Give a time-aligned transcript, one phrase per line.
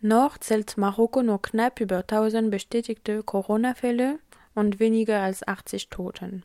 [0.00, 4.18] Noch zählt Marokko nur knapp über 1000 bestätigte Corona-Fälle
[4.54, 6.42] und weniger als 80 Toten.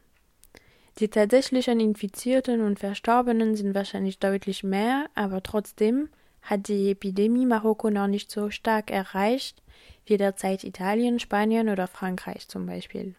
[1.00, 6.10] Die tatsächlichen Infizierten und Verstorbenen sind wahrscheinlich deutlich mehr, aber trotzdem
[6.42, 9.62] hat die Epidemie Marokko noch nicht so stark erreicht
[10.06, 13.16] wie derzeit Italien, Spanien oder Frankreich zum Beispiel.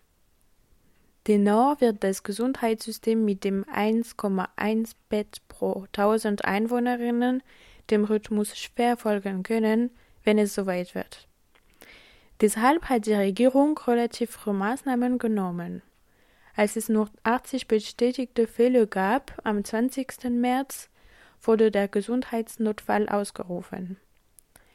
[1.27, 7.43] Dennoch wird das Gesundheitssystem mit dem 1,1 Bett pro 1000 Einwohnerinnen
[7.91, 9.91] dem Rhythmus schwer folgen können,
[10.27, 11.27] wenn es soweit wird.
[12.43, 15.81] Deshalb hat die Regierung relativ früh Maßnahmen genommen.
[16.55, 20.25] Als es nur 80 bestätigte Fälle gab, am 20.
[20.31, 20.91] März,
[21.41, 23.97] wurde der Gesundheitsnotfall ausgerufen.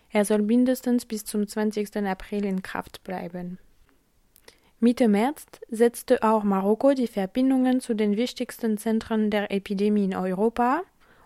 [0.10, 1.98] Er soll mindestens bis zum 20.
[1.98, 3.60] April in Kraft bleiben.
[4.80, 10.82] Mitte März setzte auch Marokko die Verbindungen zu den wichtigsten Zentren der Epidemie in Europa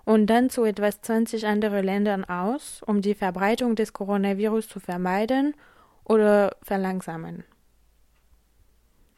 [0.05, 5.55] und dann zu etwas 20 anderen Ländern aus, um die Verbreitung des Coronavirus zu vermeiden
[6.03, 7.43] oder verlangsamen.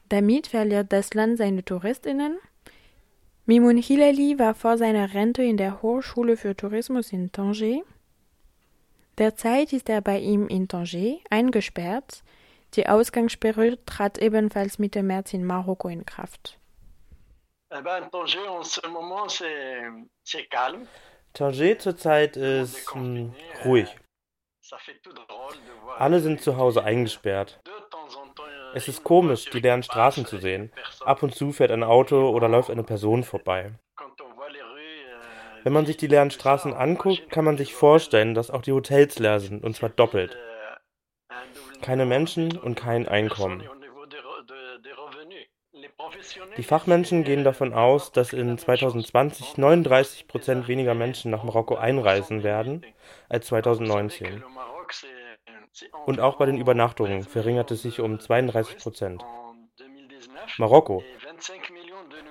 [0.10, 2.38] Damit verliert das Land seine Touristinnen.
[3.46, 7.82] Mimoun Hilali war vor seiner Rente in der Hochschule für Tourismus in Tanger.
[9.18, 12.24] Derzeit ist er bei ihm in Tanger eingesperrt,
[12.76, 16.60] die Ausgangssperre trat ebenfalls Mitte März in Marokko in Kraft.
[17.70, 17.84] Eh
[21.34, 23.34] Tanger zurzeit ist hm,
[23.66, 23.96] ruhig.
[25.98, 27.60] Alle sind zu Hause eingesperrt.
[28.74, 30.72] Es ist komisch, die leeren Straßen zu sehen.
[31.02, 33.74] Ab und zu fährt ein Auto oder läuft eine Person vorbei.
[35.64, 39.20] Wenn man sich die leeren Straßen anguckt, kann man sich vorstellen, dass auch die Hotels
[39.20, 40.38] leer sind, und zwar doppelt
[41.82, 43.64] keine Menschen und kein Einkommen.
[46.58, 52.44] Die Fachmenschen gehen davon aus, dass in 2020 39 Prozent weniger Menschen nach Marokko einreisen
[52.44, 52.86] werden
[53.30, 54.44] als 2019.
[56.06, 59.24] Und auch bei den Übernachtungen verringert es sich um 32 Prozent.
[60.58, 61.04] Marokko,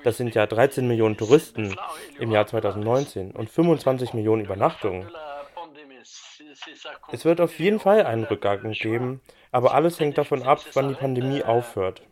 [0.03, 1.77] das sind ja 13 Millionen Touristen
[2.19, 5.09] im Jahr 2019 und 25 Millionen Übernachtungen.
[7.13, 9.21] Es wird auf jeden Fall einen Rückgang geben,
[9.53, 12.03] aber alles hängt davon ab, wann die Pandemie aufhört.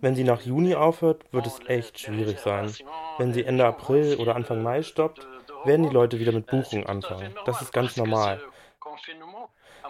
[0.00, 2.72] Wenn sie nach Juni aufhört, wird es echt schwierig sein.
[3.18, 5.26] Wenn sie Ende April oder Anfang Mai stoppt,
[5.64, 7.34] werden die Leute wieder mit Buchungen anfangen.
[7.44, 8.40] Das ist ganz normal.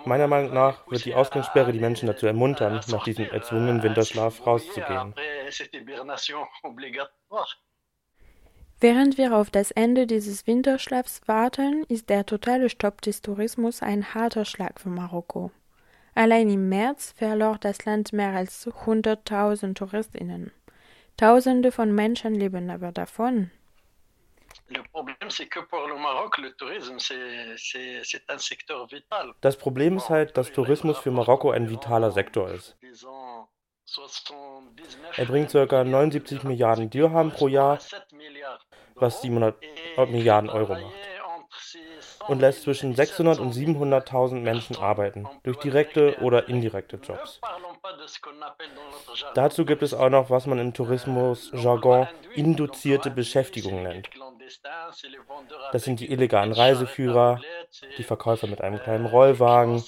[0.04, 5.14] Meiner Meinung nach wird die Ausgangssperre die Menschen dazu ermuntern, nach diesem erzwungenen Winterschlaf rauszugehen.
[8.80, 14.14] Während wir auf das Ende dieses Winterschlafs warten, ist der totale Stopp des Tourismus ein
[14.14, 15.50] harter Schlag für Marokko.
[16.18, 20.50] Allein im März verlor das Land mehr als 100.000 Touristinnen.
[21.16, 23.52] Tausende von Menschen leben aber davon.
[29.40, 32.76] Das Problem ist halt, dass Tourismus für Marokko ein vitaler Sektor ist.
[35.16, 35.84] Er bringt ca.
[35.84, 37.78] 79 Milliarden Dirham pro Jahr,
[38.96, 39.56] was 700
[40.10, 41.07] Milliarden Euro macht,
[42.28, 47.40] und lässt zwischen 600 und 700.000 Menschen arbeiten, durch direkte oder indirekte Jobs.
[49.34, 54.08] Dazu gibt es auch noch, was man im Tourismusjargon induzierte Beschäftigung nennt.
[55.72, 57.40] Das sind die illegalen Reiseführer,
[57.96, 59.82] die Verkäufer mit einem kleinen Rollwagen,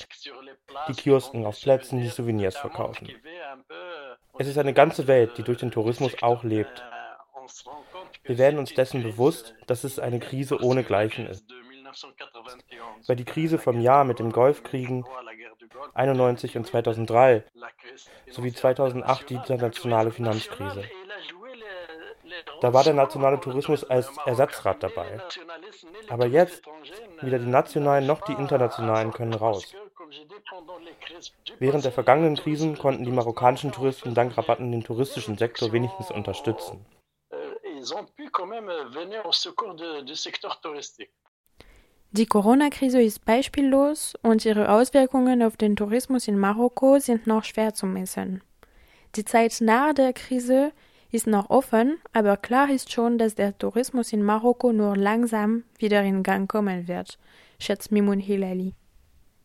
[0.88, 3.08] die Kiosken auf Plätzen, die Souvenirs verkaufen.
[4.38, 6.82] Es ist eine ganze Welt, die durch den Tourismus auch lebt.
[8.24, 11.44] Wir werden uns dessen bewusst, dass es eine Krise ohnegleichen ist.
[13.06, 15.04] Weil die Krise vom Jahr mit den Golfkriegen
[15.94, 17.44] 91 und 2003
[18.30, 20.84] sowie 2008 die internationale Finanzkrise.
[22.60, 25.20] Da war der nationale Tourismus als Ersatzrad dabei.
[26.08, 26.62] Aber jetzt,
[27.20, 29.74] weder die nationalen noch die internationalen können raus.
[31.58, 36.84] Während der vergangenen Krisen konnten die marokkanischen Touristen dank Rabatten den touristischen Sektor wenigstens unterstützen.
[42.12, 47.72] Die Corona-Krise ist beispiellos und ihre Auswirkungen auf den Tourismus in Marokko sind noch schwer
[47.72, 48.42] zu messen.
[49.14, 50.72] Die Zeit nach der Krise
[51.12, 56.02] ist noch offen, aber klar ist schon, dass der Tourismus in Marokko nur langsam wieder
[56.02, 57.16] in Gang kommen wird,
[57.60, 58.74] schätzt Mimoun Hilali.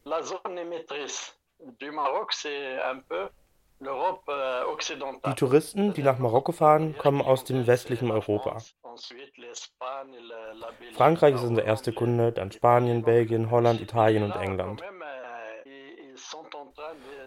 [0.06, 1.36] La zone émettrice
[1.80, 3.30] du Maroc, c'est un peu
[3.80, 8.58] die Touristen, die nach Marokko fahren, kommen aus dem westlichen Europa.
[10.94, 14.82] Frankreich ist unser erster Kunde, dann Spanien, Belgien, Holland, Italien und England.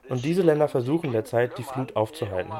[0.08, 2.52] Und diese Länder versuchen derzeit, die Flut aufzuhalten.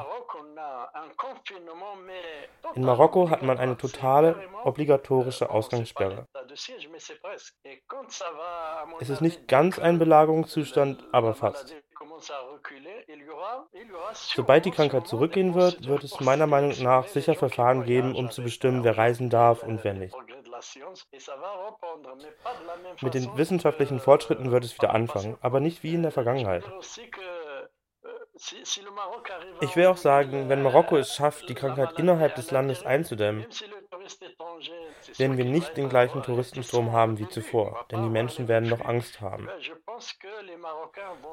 [2.75, 6.27] In Marokko hat man eine totale, obligatorische Ausgangssperre.
[8.99, 11.75] Es ist nicht ganz ein Belagerungszustand, aber fast.
[14.13, 18.43] Sobald die Krankheit zurückgehen wird, wird es meiner Meinung nach sicher Verfahren geben, um zu
[18.43, 20.15] bestimmen, wer reisen darf und wer nicht.
[23.01, 26.63] Mit den wissenschaftlichen Fortschritten wird es wieder anfangen, aber nicht wie in der Vergangenheit.
[29.61, 33.45] Ich will auch sagen, wenn Marokko es schafft, die Krankheit innerhalb des Landes einzudämmen,
[35.17, 39.21] werden wir nicht den gleichen Touristenstrom haben wie zuvor, denn die Menschen werden noch Angst
[39.21, 39.47] haben.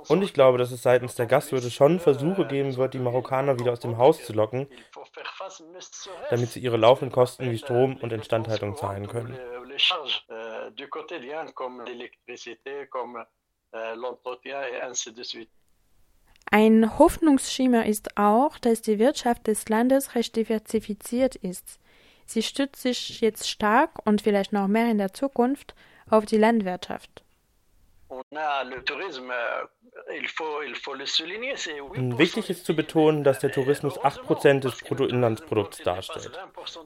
[0.08, 3.73] Und ich glaube, dass es seitens der Gastwirte schon Versuche geben wird, die Marokkaner wieder
[3.73, 4.69] aus dem Haus zu locken,
[6.31, 9.38] damit sie ihre laufenden Kosten wie Strom und Instandhaltung zahlen können.
[16.50, 21.81] Ein Hoffnungsschimmer ist auch, dass die Wirtschaft des Landes recht diversifiziert ist.
[22.26, 25.75] Sie stützt sich jetzt stark und vielleicht noch mehr in der Zukunft
[26.11, 27.23] auf die Landwirtschaft.
[32.19, 36.38] Wichtig ist zu betonen, dass der Tourismus 8% des Bruttoinlandsprodukts darstellt.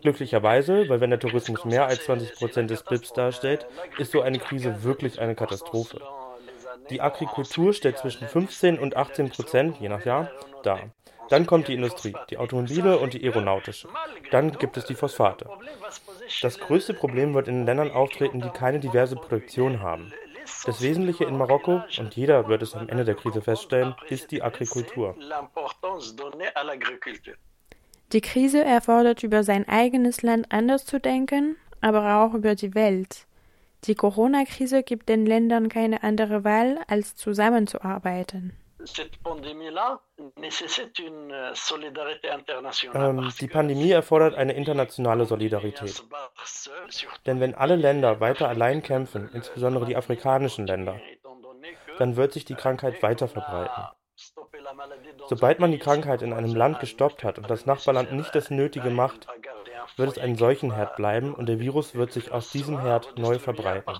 [0.03, 3.67] Glücklicherweise, weil wenn der Tourismus mehr als 20% des BIPs darstellt,
[3.99, 6.01] ist so eine Krise wirklich eine Katastrophe.
[6.89, 10.31] Die Agrikultur stellt zwischen 15 und 18 Prozent, je nach Jahr,
[10.63, 10.91] dar.
[11.31, 13.89] Dann kommt die Industrie, die Automobile und die aeronautische.
[14.31, 15.47] Dann gibt es die Phosphate.
[16.43, 20.13] Das größte Problem wird in Ländern auftreten, die keine diverse Produktion haben.
[20.67, 24.43] Das Wesentliche in Marokko, und jeder wird es am Ende der Krise feststellen, ist die
[24.43, 25.15] Agrikultur.
[28.13, 33.27] Die Krise erfordert über sein eigenes Land anders zu denken, aber auch über die Welt.
[33.85, 38.53] Die Corona-Krise gibt den Ländern keine andere Wahl, als zusammenzuarbeiten.
[42.95, 46.03] Ähm, die Pandemie erfordert eine internationale Solidarität.
[47.27, 51.01] Denn wenn alle Länder weiter allein kämpfen, insbesondere die afrikanischen Länder,
[51.99, 53.85] dann wird sich die Krankheit weiter verbreiten.
[55.29, 58.91] Sobald man die Krankheit in einem Land gestoppt hat und das Nachbarland nicht das Nötige
[58.91, 59.27] macht,
[59.97, 63.99] wird es ein Seuchenherd bleiben und der Virus wird sich aus diesem Herd neu verbreiten.